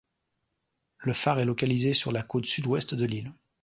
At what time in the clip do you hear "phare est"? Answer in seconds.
1.13-1.45